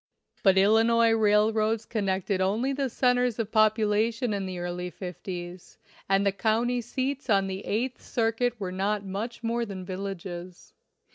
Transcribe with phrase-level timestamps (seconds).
[0.41, 5.77] But Illinois railroads connected only the cen ters of population in the early fifties,
[6.09, 10.73] and the county seats on the Eighth Circuit were not much more than villages.